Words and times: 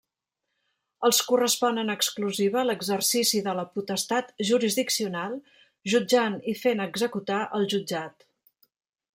Els 1.09 1.17
correspon 1.31 1.77
en 1.81 1.93
exclusiva 1.95 2.63
l'exercici 2.69 3.43
de 3.49 3.55
la 3.59 3.67
potestat 3.75 4.33
jurisdiccional, 4.53 5.39
jutjant 5.95 6.43
i 6.55 6.59
fent 6.63 6.83
executar 6.91 7.43
el 7.61 7.73
jutjat. 7.77 8.31